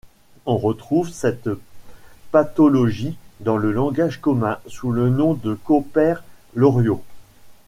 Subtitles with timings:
[0.47, 1.47] On retrouve cette
[2.31, 7.03] pathologie dans le langage commun sous le nom de compère-Loriot.